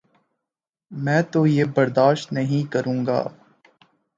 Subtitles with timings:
[0.91, 3.21] میں توہین برداشت نہیں کروں گا۔